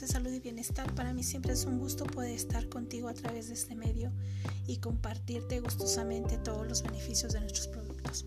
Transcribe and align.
de 0.00 0.08
salud 0.08 0.30
y 0.30 0.40
bienestar, 0.40 0.94
para 0.94 1.14
mí 1.14 1.22
siempre 1.22 1.54
es 1.54 1.64
un 1.64 1.78
gusto 1.78 2.04
poder 2.04 2.32
estar 2.32 2.68
contigo 2.68 3.08
a 3.08 3.14
través 3.14 3.48
de 3.48 3.54
este 3.54 3.74
medio 3.74 4.12
y 4.66 4.76
compartirte 4.78 5.60
gustosamente 5.60 6.36
todos 6.38 6.66
los 6.66 6.82
beneficios 6.82 7.32
de 7.32 7.40
nuestros 7.40 7.68
productos. 7.68 8.26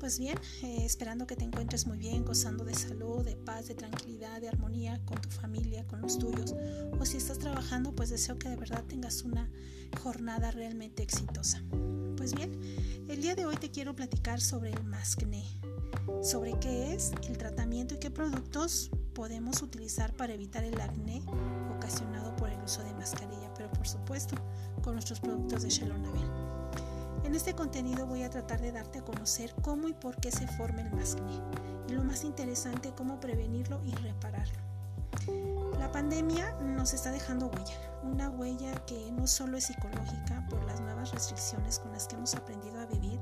Pues 0.00 0.18
bien, 0.18 0.38
eh, 0.62 0.84
esperando 0.84 1.26
que 1.26 1.36
te 1.36 1.44
encuentres 1.44 1.86
muy 1.86 1.98
bien, 1.98 2.24
gozando 2.24 2.64
de 2.64 2.74
salud, 2.74 3.24
de 3.24 3.36
paz, 3.36 3.68
de 3.68 3.74
tranquilidad, 3.74 4.40
de 4.40 4.48
armonía 4.48 5.00
con 5.04 5.20
tu 5.20 5.28
familia, 5.28 5.86
con 5.86 6.00
los 6.00 6.18
tuyos. 6.18 6.54
O 6.98 7.04
si 7.04 7.18
estás 7.18 7.38
trabajando, 7.38 7.94
pues 7.94 8.10
deseo 8.10 8.38
que 8.38 8.48
de 8.48 8.56
verdad 8.56 8.84
tengas 8.84 9.22
una 9.22 9.50
jornada 10.02 10.50
realmente 10.52 11.02
exitosa. 11.02 11.62
Pues 12.16 12.34
bien, 12.34 12.58
el 13.08 13.20
día 13.20 13.34
de 13.34 13.44
hoy 13.44 13.56
te 13.56 13.70
quiero 13.70 13.94
platicar 13.94 14.40
sobre 14.40 14.70
el 14.70 14.84
mascne, 14.84 15.44
sobre 16.22 16.58
qué 16.60 16.94
es 16.94 17.12
el 17.28 17.36
tratamiento 17.36 17.94
y 17.94 17.98
qué 17.98 18.10
productos 18.10 18.90
podemos 19.14 19.62
utilizar 19.62 20.12
para 20.12 20.34
evitar 20.34 20.64
el 20.64 20.80
acné 20.80 21.22
ocasionado 21.76 22.34
por 22.36 22.50
el 22.50 22.60
uso 22.62 22.82
de 22.82 22.92
mascarilla, 22.94 23.52
pero 23.56 23.70
por 23.70 23.86
supuesto 23.86 24.36
con 24.82 24.94
nuestros 24.94 25.20
productos 25.20 25.62
de 25.62 25.70
Shalonabel. 25.70 26.28
En 27.24 27.34
este 27.34 27.54
contenido 27.54 28.06
voy 28.06 28.22
a 28.22 28.30
tratar 28.30 28.60
de 28.60 28.72
darte 28.72 28.98
a 28.98 29.04
conocer 29.04 29.54
cómo 29.62 29.88
y 29.88 29.94
por 29.94 30.16
qué 30.16 30.30
se 30.30 30.46
forma 30.46 30.82
el 30.82 30.90
mascne 30.90 31.40
y 31.88 31.92
lo 31.92 32.04
más 32.04 32.24
interesante, 32.24 32.92
cómo 32.94 33.20
prevenirlo 33.20 33.80
y 33.84 33.92
repararlo. 33.92 34.58
La 35.78 35.90
pandemia 35.90 36.52
nos 36.60 36.92
está 36.92 37.12
dejando 37.12 37.46
huella, 37.46 38.00
una 38.02 38.30
huella 38.30 38.74
que 38.84 39.10
no 39.12 39.26
solo 39.26 39.56
es 39.56 39.64
psicológica 39.64 40.46
por 40.50 40.62
las 40.64 40.80
nuevas 40.80 41.12
restricciones 41.12 41.78
con 41.78 41.92
las 41.92 42.08
que 42.08 42.16
hemos 42.16 42.34
aprendido 42.34 42.80
a 42.80 42.86
vivir, 42.86 43.20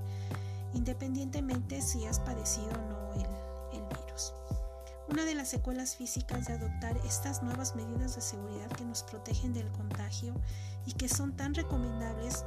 independientemente 0.73 1.83
si 1.83 2.07
has 2.07 2.19
padecido 2.19 2.71
o 2.71 2.91
no. 2.91 3.02
Una 5.08 5.25
de 5.25 5.34
las 5.34 5.48
secuelas 5.48 5.97
físicas 5.97 6.47
de 6.47 6.55
adoptar 6.55 6.97
estas 7.05 7.42
nuevas 7.42 7.75
medidas 7.75 8.14
de 8.14 8.20
seguridad 8.20 8.70
que 8.70 8.84
nos 8.84 9.03
protegen 9.03 9.53
del 9.53 9.70
contagio 9.72 10.34
y 10.86 10.92
que 10.92 11.09
son 11.09 11.36
tan 11.36 11.55
recomendables, 11.55 12.44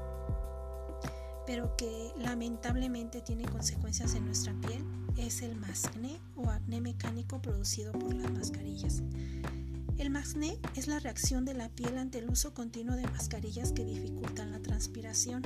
pero 1.45 1.75
que 1.75 2.11
lamentablemente 2.17 3.21
tienen 3.21 3.47
consecuencias 3.47 4.15
en 4.15 4.25
nuestra 4.25 4.53
piel, 4.61 4.83
es 5.17 5.41
el 5.41 5.55
mascne 5.55 6.19
o 6.35 6.49
acné 6.49 6.81
mecánico 6.81 7.41
producido 7.41 7.91
por 7.93 8.13
las 8.13 8.31
mascarillas. 8.31 9.01
El 9.97 10.09
mascne 10.09 10.59
es 10.75 10.87
la 10.87 10.99
reacción 10.99 11.45
de 11.45 11.53
la 11.53 11.69
piel 11.69 11.97
ante 11.97 12.19
el 12.19 12.29
uso 12.29 12.53
continuo 12.53 12.95
de 12.95 13.07
mascarillas 13.07 13.71
que 13.71 13.85
dificultan 13.85 14.51
la 14.51 14.59
transpiración. 14.59 15.41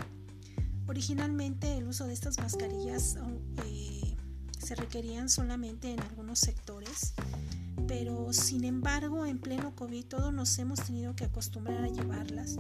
Originalmente 0.88 1.78
el 1.78 1.88
uso 1.88 2.08
de 2.08 2.14
estas 2.14 2.40
mascarillas 2.40 3.18
eh, 3.66 4.18
se 4.58 4.74
requerían 4.74 5.30
solamente 5.30 5.92
en 5.92 6.00
algunos 6.00 6.40
sectores, 6.40 6.79
pero 7.88 8.34
sin 8.34 8.66
embargo 8.66 9.26
en 9.26 9.40
pleno 9.40 9.76
COVID 9.76 10.06
todos 10.06 10.34
nos 10.34 10.58
hemos 10.60 10.80
tenido 10.82 11.16
que 11.16 11.26
acostumbrar 11.26 11.84
a 11.84 11.90
llevarlas 11.90 12.58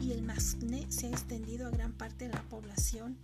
y 0.00 0.12
el 0.12 0.22
masne 0.22 0.86
se 0.90 1.06
ha 1.06 1.10
extendido 1.10 1.66
a 1.66 1.70
gran 1.70 1.92
parte 1.92 2.26
de 2.26 2.34
la 2.34 2.42
población 2.42 3.18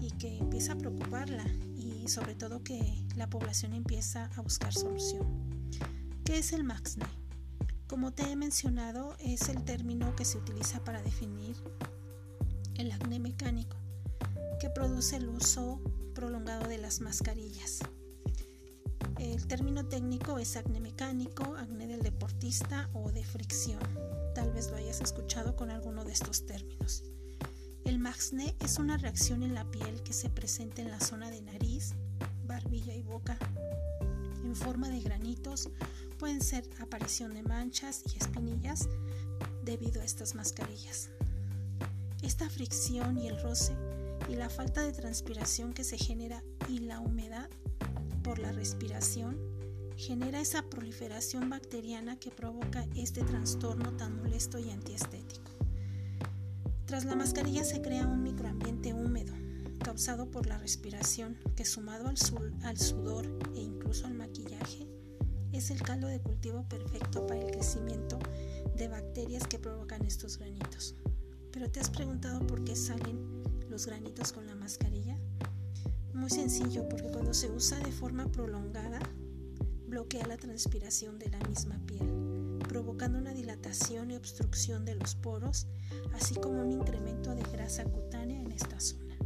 y 0.00 0.10
que 0.12 0.38
empieza 0.38 0.72
a 0.72 0.78
preocuparla 0.78 1.44
y 1.76 2.08
sobre 2.08 2.34
todo 2.34 2.62
que 2.62 3.04
la 3.16 3.28
población 3.28 3.74
empieza 3.74 4.30
a 4.36 4.40
buscar 4.40 4.72
solución. 4.72 5.26
¿Qué 6.24 6.38
es 6.38 6.52
el 6.52 6.64
masne? 6.64 7.06
Como 7.86 8.12
te 8.12 8.30
he 8.30 8.36
mencionado, 8.36 9.16
es 9.18 9.48
el 9.48 9.64
término 9.64 10.16
que 10.16 10.24
se 10.24 10.38
utiliza 10.38 10.82
para 10.84 11.02
definir 11.02 11.56
el 12.76 12.90
acné 12.90 13.18
mecánico 13.18 13.76
que 14.60 14.70
produce 14.70 15.16
el 15.16 15.28
uso 15.28 15.80
prolongado 16.14 16.68
de 16.68 16.78
las 16.78 17.00
mascarillas. 17.00 17.80
El 19.22 19.46
término 19.46 19.86
técnico 19.86 20.40
es 20.40 20.56
acné 20.56 20.80
mecánico, 20.80 21.54
acné 21.54 21.86
del 21.86 22.02
deportista 22.02 22.90
o 22.92 23.12
de 23.12 23.24
fricción. 23.24 23.78
Tal 24.34 24.52
vez 24.52 24.68
lo 24.68 24.76
hayas 24.76 25.00
escuchado 25.00 25.54
con 25.54 25.70
alguno 25.70 26.04
de 26.04 26.12
estos 26.12 26.44
términos. 26.44 27.04
El 27.84 28.00
maxne 28.00 28.56
es 28.58 28.80
una 28.80 28.96
reacción 28.96 29.44
en 29.44 29.54
la 29.54 29.64
piel 29.70 30.02
que 30.02 30.12
se 30.12 30.28
presenta 30.28 30.82
en 30.82 30.90
la 30.90 30.98
zona 30.98 31.30
de 31.30 31.40
nariz, 31.40 31.94
barbilla 32.48 32.96
y 32.96 33.02
boca. 33.02 33.38
En 34.42 34.56
forma 34.56 34.88
de 34.88 35.00
granitos 35.00 35.70
pueden 36.18 36.40
ser 36.40 36.68
aparición 36.80 37.32
de 37.32 37.44
manchas 37.44 38.02
y 38.12 38.18
espinillas 38.18 38.88
debido 39.62 40.00
a 40.00 40.04
estas 40.04 40.34
mascarillas. 40.34 41.10
Esta 42.22 42.50
fricción 42.50 43.18
y 43.18 43.28
el 43.28 43.40
roce 43.40 43.76
y 44.28 44.34
la 44.34 44.50
falta 44.50 44.82
de 44.82 44.92
transpiración 44.92 45.74
que 45.74 45.84
se 45.84 45.96
genera 45.96 46.42
y 46.68 46.80
la 46.80 46.98
humedad 46.98 47.48
por 48.22 48.38
la 48.38 48.52
respiración 48.52 49.36
genera 49.96 50.40
esa 50.40 50.62
proliferación 50.62 51.50
bacteriana 51.50 52.18
que 52.18 52.30
provoca 52.30 52.86
este 52.96 53.22
trastorno 53.22 53.96
tan 53.96 54.16
molesto 54.16 54.58
y 54.58 54.70
antiestético. 54.70 55.50
Tras 56.86 57.04
la 57.04 57.16
mascarilla 57.16 57.64
se 57.64 57.80
crea 57.80 58.06
un 58.06 58.22
microambiente 58.22 58.92
húmedo 58.92 59.32
causado 59.82 60.30
por 60.30 60.46
la 60.46 60.58
respiración 60.58 61.36
que 61.56 61.64
sumado 61.64 62.06
al, 62.08 62.16
sudor 62.78 63.26
e 63.54 63.60
incluso 63.60 64.06
al 64.06 64.14
maquillaje 64.14 64.86
es 65.52 65.70
el 65.70 65.82
caldo 65.82 66.06
de 66.06 66.20
cultivo 66.20 66.66
perfecto 66.68 67.26
para 67.26 67.40
el 67.40 67.50
crecimiento 67.50 68.18
de 68.76 68.88
bacterias 68.88 69.46
que 69.46 69.58
provocan 69.58 70.04
estos 70.04 70.38
granitos. 70.38 70.94
Pero 71.50 71.70
te 71.70 71.80
has 71.80 71.90
preguntado 71.90 72.46
por 72.46 72.64
qué 72.64 72.74
salen 72.76 73.42
los 73.68 73.86
granitos 73.86 74.32
con 74.32 74.46
la 74.46 74.54
mascarilla? 74.54 75.18
Muy 76.22 76.30
sencillo, 76.30 76.88
porque 76.88 77.10
cuando 77.10 77.34
se 77.34 77.50
usa 77.50 77.80
de 77.80 77.90
forma 77.90 78.30
prolongada, 78.30 79.00
bloquea 79.88 80.24
la 80.28 80.36
transpiración 80.36 81.18
de 81.18 81.28
la 81.28 81.40
misma 81.48 81.80
piel, 81.84 82.60
provocando 82.68 83.18
una 83.18 83.34
dilatación 83.34 84.12
y 84.12 84.14
obstrucción 84.14 84.84
de 84.84 84.94
los 84.94 85.16
poros, 85.16 85.66
así 86.14 86.36
como 86.36 86.62
un 86.62 86.70
incremento 86.70 87.34
de 87.34 87.42
grasa 87.50 87.82
cutánea 87.82 88.40
en 88.40 88.52
esta 88.52 88.78
zona. 88.78 89.16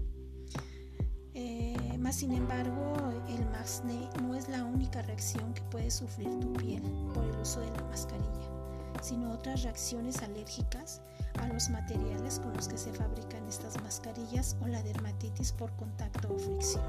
Eh, 1.35 1.99
más 1.99 2.17
sin 2.17 2.33
embargo, 2.33 3.12
el 3.29 3.45
masne 3.51 4.09
no 4.23 4.35
es 4.35 4.49
la 4.49 4.65
única 4.65 5.03
reacción 5.03 5.53
que 5.53 5.61
puede 5.65 5.91
sufrir 5.91 6.31
tu 6.41 6.51
piel 6.55 6.83
por 7.12 7.27
el 7.27 7.37
uso 7.37 7.61
de 7.61 7.71
la 7.73 7.83
mascarilla, 7.91 8.56
sino 9.06 9.31
otras 9.31 9.62
reacciones 9.62 10.21
alérgicas 10.22 11.00
a 11.41 11.47
los 11.47 11.71
materiales 11.71 12.41
con 12.41 12.53
los 12.55 12.67
que 12.67 12.77
se 12.77 12.93
fabrican 12.93 13.47
estas 13.47 13.81
mascarillas 13.83 14.56
o 14.62 14.67
la 14.67 14.83
dermatitis 14.83 15.53
por 15.53 15.71
contacto 15.77 16.34
o 16.34 16.39
fricción. 16.39 16.83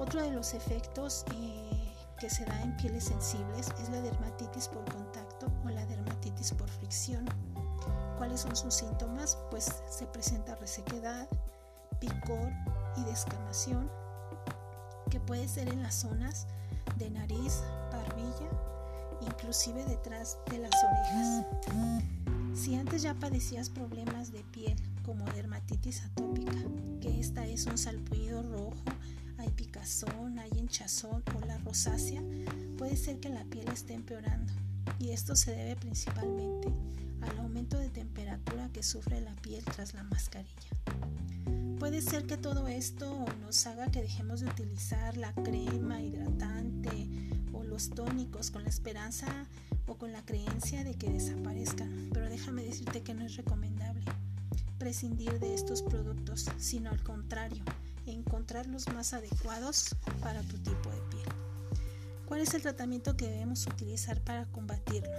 Otro 0.00 0.20
de 0.20 0.32
los 0.32 0.54
efectos 0.54 1.24
eh, 1.36 1.94
que 2.18 2.28
se 2.28 2.44
da 2.44 2.60
en 2.62 2.76
pieles 2.76 3.04
sensibles 3.04 3.68
es 3.80 3.88
la 3.90 4.00
dermatitis 4.00 4.66
por 4.66 4.84
contacto 4.92 5.46
o 5.64 5.68
la 5.68 5.86
dermatitis 5.86 6.52
por 6.52 6.68
fricción. 6.68 7.24
¿Cuáles 8.16 8.40
son 8.40 8.56
sus 8.56 8.74
síntomas? 8.74 9.38
Pues 9.50 9.82
se 9.88 10.06
presenta 10.06 10.56
resequedad, 10.56 11.28
picor 12.00 12.50
y 12.96 13.04
descamación, 13.04 13.88
que 15.08 15.20
puede 15.20 15.46
ser 15.46 15.68
en 15.68 15.82
las 15.84 15.94
zonas 15.94 16.48
de 16.96 17.10
nariz, 17.10 17.62
barbilla, 17.92 18.77
inclusive 19.20 19.84
detrás 19.84 20.38
de 20.50 20.58
las 20.58 20.72
orejas. 20.84 21.44
Si 22.54 22.74
antes 22.74 23.02
ya 23.02 23.14
padecías 23.14 23.70
problemas 23.70 24.32
de 24.32 24.42
piel 24.44 24.76
como 25.04 25.24
dermatitis 25.26 26.02
atópica, 26.04 26.56
que 27.00 27.20
esta 27.20 27.46
es 27.46 27.66
un 27.66 27.78
salpullido 27.78 28.42
rojo, 28.42 28.82
hay 29.38 29.50
picazón, 29.50 30.38
hay 30.38 30.50
hinchazón 30.56 31.22
o 31.36 31.46
la 31.46 31.58
rosácea, 31.58 32.22
puede 32.76 32.96
ser 32.96 33.20
que 33.20 33.28
la 33.28 33.44
piel 33.44 33.68
esté 33.68 33.94
empeorando 33.94 34.52
y 34.98 35.10
esto 35.10 35.36
se 35.36 35.52
debe 35.52 35.76
principalmente 35.76 36.68
al 37.20 37.38
aumento 37.38 37.78
de 37.78 37.90
temperatura 37.90 38.68
que 38.72 38.82
sufre 38.82 39.20
la 39.20 39.34
piel 39.36 39.64
tras 39.64 39.94
la 39.94 40.02
mascarilla. 40.02 40.68
Puede 41.78 42.02
ser 42.02 42.26
que 42.26 42.36
todo 42.36 42.66
esto 42.66 43.24
nos 43.40 43.66
haga 43.66 43.88
que 43.90 44.02
dejemos 44.02 44.40
de 44.40 44.46
utilizar 44.46 45.16
la 45.16 45.32
crema 45.32 46.02
hidratante 46.02 47.06
tónicos 47.90 48.50
con 48.50 48.64
la 48.64 48.68
esperanza 48.68 49.26
o 49.86 49.96
con 49.96 50.12
la 50.12 50.24
creencia 50.24 50.84
de 50.84 50.94
que 50.94 51.10
desaparezcan, 51.10 52.10
pero 52.12 52.28
déjame 52.28 52.64
decirte 52.64 53.02
que 53.02 53.14
no 53.14 53.24
es 53.24 53.36
recomendable 53.36 54.04
prescindir 54.78 55.38
de 55.40 55.54
estos 55.54 55.82
productos, 55.82 56.46
sino 56.58 56.90
al 56.90 57.02
contrario, 57.02 57.62
encontrar 58.06 58.66
los 58.66 58.86
más 58.88 59.12
adecuados 59.12 59.94
para 60.20 60.40
tu 60.42 60.56
tipo 60.58 60.90
de 60.90 61.00
piel. 61.10 61.28
¿Cuál 62.26 62.40
es 62.40 62.54
el 62.54 62.62
tratamiento 62.62 63.16
que 63.16 63.28
debemos 63.28 63.66
utilizar 63.66 64.20
para 64.22 64.46
combatirlo? 64.46 65.10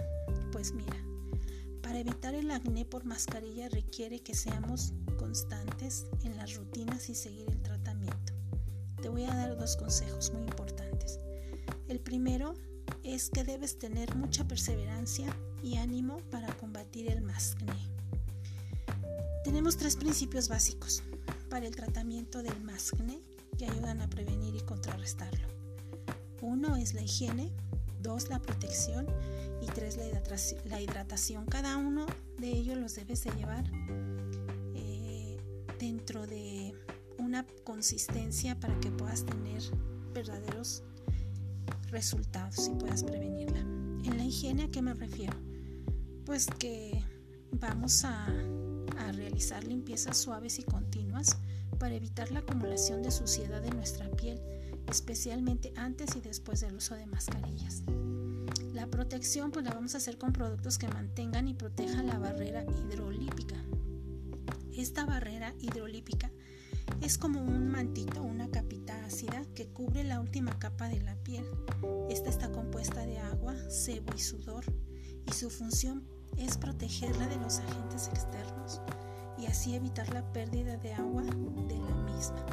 Pues 0.51 0.73
mira, 0.73 0.95
para 1.81 1.99
evitar 1.99 2.35
el 2.35 2.51
acné 2.51 2.85
por 2.85 3.03
mascarilla 3.03 3.67
requiere 3.69 4.21
que 4.21 4.33
seamos 4.33 4.93
constantes 5.17 6.05
en 6.23 6.37
las 6.37 6.55
rutinas 6.55 7.09
y 7.09 7.15
seguir 7.15 7.49
el 7.49 7.61
tratamiento. 7.61 8.33
Te 9.01 9.09
voy 9.09 9.25
a 9.25 9.35
dar 9.35 9.57
dos 9.57 9.75
consejos 9.75 10.31
muy 10.33 10.43
importantes. 10.43 11.19
El 11.89 11.99
primero 11.99 12.53
es 13.03 13.31
que 13.31 13.43
debes 13.43 13.79
tener 13.79 14.15
mucha 14.15 14.47
perseverancia 14.47 15.35
y 15.63 15.77
ánimo 15.77 16.17
para 16.29 16.55
combatir 16.57 17.09
el 17.09 17.23
mascne. 17.23 17.73
Tenemos 19.43 19.75
tres 19.75 19.95
principios 19.95 20.49
básicos 20.49 21.01
para 21.49 21.65
el 21.65 21.75
tratamiento 21.75 22.43
del 22.43 22.61
mascne 22.61 23.19
que 23.57 23.65
ayudan 23.65 24.01
a 24.01 24.09
prevenir 24.09 24.55
y 24.55 24.61
contrarrestarlo. 24.61 25.47
Uno 26.43 26.75
es 26.75 26.93
la 26.93 27.01
higiene, 27.01 27.51
dos 27.99 28.29
la 28.29 28.39
protección 28.39 29.07
y 29.59 29.65
tres 29.65 29.97
la 30.65 30.79
hidratación. 30.79 31.47
Cada 31.47 31.75
uno 31.77 32.05
de 32.37 32.49
ellos 32.51 32.77
los 32.77 32.93
debes 32.93 33.23
de 33.23 33.31
llevar 33.31 33.65
eh, 34.75 35.37
dentro 35.79 36.27
de 36.27 36.75
una 37.17 37.47
consistencia 37.63 38.59
para 38.59 38.79
que 38.79 38.91
puedas 38.91 39.25
tener 39.25 39.63
verdaderos 40.13 40.83
resultados 41.91 42.67
y 42.67 42.75
puedas 42.75 43.03
prevenirla. 43.03 43.59
En 43.59 44.17
la 44.17 44.23
higiene, 44.23 44.63
¿a 44.63 44.67
qué 44.69 44.81
me 44.81 44.93
refiero? 44.93 45.35
Pues 46.25 46.47
que 46.47 47.03
vamos 47.51 48.05
a, 48.05 48.25
a 48.97 49.11
realizar 49.11 49.63
limpiezas 49.63 50.17
suaves 50.17 50.59
y 50.59 50.63
continuas 50.63 51.37
para 51.79 51.95
evitar 51.95 52.31
la 52.31 52.39
acumulación 52.39 53.03
de 53.03 53.11
suciedad 53.11 53.63
en 53.65 53.75
nuestra 53.75 54.09
piel, 54.11 54.41
especialmente 54.89 55.73
antes 55.75 56.15
y 56.15 56.21
después 56.21 56.61
del 56.61 56.75
uso 56.75 56.95
de 56.95 57.05
mascarillas. 57.05 57.83
La 58.73 58.87
protección 58.87 59.51
pues 59.51 59.65
la 59.65 59.73
vamos 59.73 59.95
a 59.95 59.97
hacer 59.97 60.17
con 60.17 60.33
productos 60.33 60.77
que 60.77 60.87
mantengan 60.87 61.47
y 61.47 61.53
protejan 61.53 62.07
la 62.07 62.19
barrera 62.19 62.63
hidrolípica. 62.63 63.55
Esta 64.73 65.05
barrera 65.05 65.53
hidrolípica 65.59 66.31
es 67.01 67.17
como 67.17 67.41
un 67.41 67.69
mantito, 67.69 68.21
una 68.21 68.49
que 69.59 69.67
cubre 69.73 70.05
la 70.05 70.21
última 70.21 70.57
capa 70.57 70.87
de 70.87 71.01
la 71.01 71.15
piel. 71.15 71.43
Esta 72.09 72.29
está 72.29 72.49
compuesta 72.49 73.05
de 73.05 73.19
agua, 73.19 73.53
sebo 73.69 74.13
y 74.15 74.19
sudor 74.19 74.63
y 75.27 75.33
su 75.33 75.49
función 75.49 76.07
es 76.37 76.57
protegerla 76.57 77.27
de 77.27 77.35
los 77.35 77.59
agentes 77.59 78.07
externos 78.07 78.79
y 79.37 79.47
así 79.47 79.75
evitar 79.75 80.07
la 80.13 80.23
pérdida 80.31 80.77
de 80.77 80.93
agua 80.93 81.23
de 81.23 81.77
la 81.77 81.95
misma. 82.09 82.45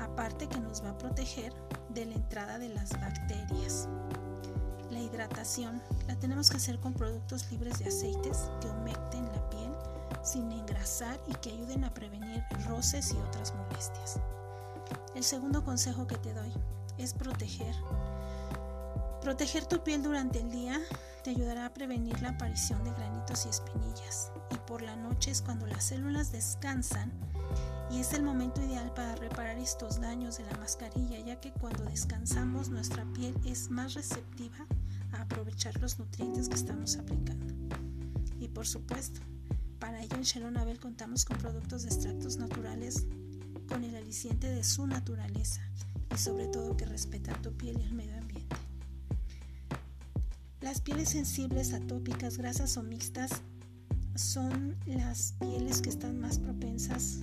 Aparte 0.00 0.48
que 0.48 0.58
nos 0.58 0.82
va 0.82 0.90
a 0.90 0.98
proteger 0.98 1.54
de 1.90 2.06
la 2.06 2.14
entrada 2.14 2.58
de 2.58 2.70
las 2.70 2.90
bacterias. 2.90 3.88
La 4.90 4.98
hidratación 4.98 5.80
la 6.08 6.18
tenemos 6.18 6.50
que 6.50 6.56
hacer 6.56 6.80
con 6.80 6.92
productos 6.92 7.48
libres 7.52 7.78
de 7.78 7.84
aceites 7.84 8.50
que 8.60 8.66
humecten 8.66 9.26
la 9.26 9.48
piel 9.48 9.70
sin 10.24 10.50
engrasar 10.50 11.20
y 11.28 11.34
que 11.34 11.52
ayuden 11.52 11.84
a 11.84 11.94
prevenir 11.94 12.42
roces 12.66 13.12
y 13.12 13.16
otras 13.28 13.54
molestias. 13.54 14.18
El 15.14 15.24
segundo 15.24 15.62
consejo 15.64 16.06
que 16.06 16.16
te 16.16 16.32
doy 16.32 16.52
es 16.98 17.12
proteger. 17.12 17.74
Proteger 19.20 19.66
tu 19.66 19.82
piel 19.84 20.02
durante 20.02 20.40
el 20.40 20.50
día 20.50 20.80
te 21.22 21.30
ayudará 21.30 21.66
a 21.66 21.74
prevenir 21.74 22.20
la 22.22 22.30
aparición 22.30 22.82
de 22.82 22.92
granitos 22.92 23.44
y 23.46 23.50
espinillas. 23.50 24.32
Y 24.50 24.56
por 24.66 24.82
la 24.82 24.96
noche 24.96 25.30
es 25.30 25.42
cuando 25.42 25.66
las 25.66 25.84
células 25.84 26.32
descansan 26.32 27.12
y 27.90 28.00
es 28.00 28.14
el 28.14 28.22
momento 28.22 28.62
ideal 28.62 28.92
para 28.94 29.14
reparar 29.16 29.58
estos 29.58 30.00
daños 30.00 30.38
de 30.38 30.44
la 30.44 30.56
mascarilla, 30.56 31.20
ya 31.20 31.38
que 31.38 31.52
cuando 31.52 31.84
descansamos 31.84 32.70
nuestra 32.70 33.04
piel 33.12 33.34
es 33.44 33.68
más 33.68 33.92
receptiva 33.94 34.66
a 35.12 35.22
aprovechar 35.22 35.78
los 35.80 35.98
nutrientes 35.98 36.48
que 36.48 36.54
estamos 36.54 36.96
aplicando. 36.96 37.54
Y 38.40 38.48
por 38.48 38.66
supuesto, 38.66 39.20
para 39.78 40.02
ello 40.02 40.16
en 40.16 40.22
Shalom 40.22 40.56
Abel 40.56 40.80
contamos 40.80 41.26
con 41.26 41.36
productos 41.36 41.82
de 41.82 41.88
extractos 41.90 42.38
naturales 42.38 43.06
con 43.72 43.84
el 43.84 43.96
aliciente 43.96 44.50
de 44.50 44.64
su 44.64 44.86
naturaleza 44.86 45.62
y 46.14 46.18
sobre 46.18 46.46
todo 46.46 46.76
que 46.76 46.84
respetan 46.84 47.40
tu 47.40 47.56
piel 47.56 47.78
y 47.78 47.82
el 47.82 47.94
medio 47.94 48.18
ambiente. 48.18 48.54
Las 50.60 50.82
pieles 50.82 51.08
sensibles, 51.08 51.72
atópicas, 51.72 52.36
grasas 52.36 52.76
o 52.76 52.82
mixtas 52.82 53.30
son 54.14 54.76
las 54.84 55.32
pieles 55.40 55.80
que 55.80 55.88
están 55.88 56.20
más 56.20 56.38
propensas 56.38 57.20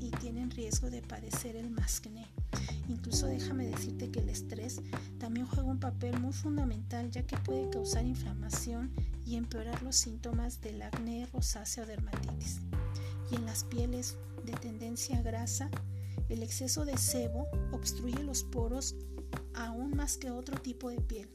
y 0.00 0.10
tienen 0.12 0.52
riesgo 0.52 0.90
de 0.90 1.02
padecer 1.02 1.56
el 1.56 1.70
mascné. 1.70 2.28
Incluso 2.88 3.26
déjame 3.26 3.66
decirte 3.66 4.12
que 4.12 4.20
el 4.20 4.28
estrés 4.28 4.80
también 5.18 5.46
juega 5.46 5.68
un 5.68 5.80
papel 5.80 6.20
muy 6.20 6.32
fundamental 6.32 7.10
ya 7.10 7.26
que 7.26 7.36
puede 7.38 7.68
causar 7.70 8.06
inflamación 8.06 8.92
y 9.26 9.34
empeorar 9.34 9.82
los 9.82 9.96
síntomas 9.96 10.60
del 10.60 10.82
acné, 10.82 11.26
rosácea 11.32 11.82
o 11.82 11.86
dermatitis. 11.86 12.60
Y 13.32 13.36
en 13.36 13.46
las 13.46 13.64
pieles 13.64 14.16
de 14.44 14.52
tendencia 14.52 15.22
grasa, 15.22 15.70
el 16.28 16.42
exceso 16.42 16.84
de 16.84 16.96
sebo 16.96 17.48
obstruye 17.72 18.22
los 18.22 18.44
poros 18.44 18.96
aún 19.54 19.96
más 19.96 20.16
que 20.16 20.30
otro 20.30 20.60
tipo 20.60 20.90
de 20.90 21.00
piel. 21.00 21.28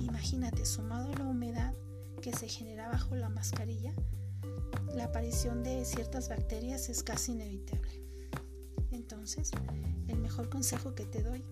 Imagínate, 0.00 0.64
sumado 0.64 1.12
a 1.12 1.18
la 1.18 1.26
humedad 1.26 1.74
que 2.20 2.32
se 2.32 2.48
genera 2.48 2.88
bajo 2.88 3.14
la 3.16 3.28
mascarilla, 3.28 3.92
la 4.94 5.04
aparición 5.04 5.62
de 5.62 5.84
ciertas 5.84 6.28
bacterias 6.28 6.88
es 6.88 7.02
casi 7.02 7.32
inevitable. 7.32 8.02
Entonces, 8.92 9.50
el 10.08 10.18
mejor 10.18 10.48
consejo 10.48 10.94
que 10.94 11.04
te 11.04 11.22
doy, 11.22 11.44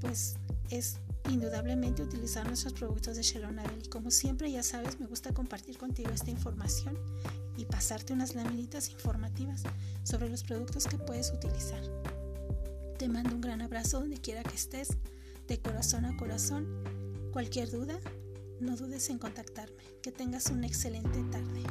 pues 0.00 0.36
es 0.70 0.98
indudablemente 1.30 2.02
utilizar 2.02 2.46
nuestros 2.46 2.72
productos 2.72 3.16
de 3.16 3.22
Shalom 3.22 3.58
Abel. 3.58 3.82
Y 3.84 3.88
como 3.88 4.10
siempre, 4.10 4.50
ya 4.50 4.62
sabes, 4.62 5.00
me 5.00 5.06
gusta 5.06 5.32
compartir 5.32 5.78
contigo 5.78 6.10
esta 6.10 6.30
información 6.30 6.98
y 7.56 7.64
pasarte 7.64 8.12
unas 8.12 8.34
laminitas 8.34 8.90
informativas 8.90 9.62
sobre 10.02 10.28
los 10.28 10.42
productos 10.42 10.86
que 10.86 10.98
puedes 10.98 11.30
utilizar. 11.30 11.82
Te 12.98 13.08
mando 13.08 13.34
un 13.34 13.40
gran 13.40 13.60
abrazo 13.60 14.00
donde 14.00 14.18
quiera 14.18 14.42
que 14.42 14.54
estés, 14.54 14.88
de 15.48 15.58
corazón 15.60 16.04
a 16.04 16.16
corazón. 16.16 16.66
Cualquier 17.32 17.70
duda, 17.70 17.98
no 18.60 18.76
dudes 18.76 19.10
en 19.10 19.18
contactarme. 19.18 19.76
Que 20.02 20.12
tengas 20.12 20.50
una 20.50 20.66
excelente 20.66 21.22
tarde. 21.30 21.62